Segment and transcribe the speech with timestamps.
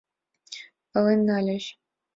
[0.91, 1.65] Пален нальыч.